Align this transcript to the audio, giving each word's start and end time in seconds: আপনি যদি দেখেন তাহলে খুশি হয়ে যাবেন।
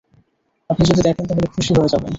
আপনি 0.69 0.83
যদি 0.85 1.01
দেখেন 1.01 1.25
তাহলে 1.29 1.47
খুশি 1.55 1.71
হয়ে 1.73 1.91
যাবেন। 1.93 2.09